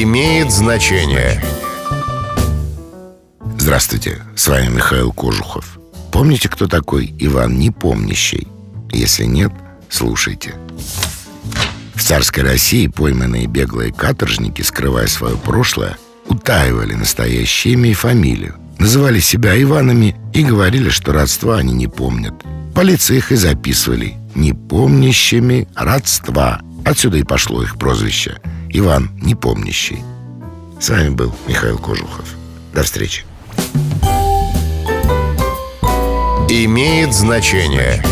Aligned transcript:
имеет 0.00 0.50
значение. 0.50 1.42
Здравствуйте, 3.58 4.22
с 4.34 4.48
вами 4.48 4.68
Михаил 4.68 5.12
Кожухов. 5.12 5.78
Помните, 6.10 6.48
кто 6.48 6.66
такой 6.66 7.14
Иван 7.18 7.58
Непомнящий? 7.58 8.48
Если 8.90 9.24
нет, 9.24 9.52
слушайте. 9.90 10.54
В 11.94 12.02
царской 12.02 12.42
России 12.42 12.86
пойманные 12.86 13.46
беглые 13.46 13.92
каторжники, 13.92 14.62
скрывая 14.62 15.08
свое 15.08 15.36
прошлое, 15.36 15.98
утаивали 16.26 16.94
настоящее 16.94 17.74
имя 17.74 17.90
и 17.90 17.94
фамилию, 17.94 18.56
называли 18.78 19.20
себя 19.20 19.60
Иванами 19.60 20.16
и 20.32 20.42
говорили, 20.42 20.88
что 20.88 21.12
родства 21.12 21.58
они 21.58 21.74
не 21.74 21.86
помнят. 21.86 22.34
Полиция 22.74 23.18
их 23.18 23.30
и 23.30 23.36
записывали 23.36 24.14
непомнящими 24.34 25.68
родства. 25.74 26.62
Отсюда 26.84 27.18
и 27.18 27.24
пошло 27.24 27.62
их 27.62 27.76
прозвище 27.76 28.40
Иван 28.74 29.10
Непомнящий. 29.20 30.02
С 30.80 30.88
вами 30.88 31.10
был 31.10 31.34
Михаил 31.46 31.78
Кожухов. 31.78 32.34
До 32.72 32.82
встречи. 32.82 33.24
Имеет 36.48 37.12
значение. 37.12 38.02